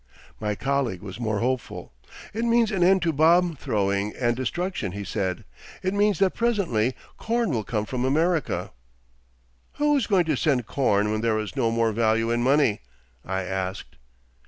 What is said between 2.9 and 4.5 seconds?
to bomb throwing and